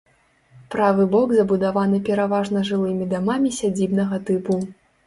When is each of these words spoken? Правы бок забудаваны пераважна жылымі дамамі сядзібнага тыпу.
Правы 0.75 1.05
бок 1.13 1.35
забудаваны 1.39 2.01
пераважна 2.09 2.65
жылымі 2.73 3.13
дамамі 3.13 3.57
сядзібнага 3.61 4.25
тыпу. 4.29 4.61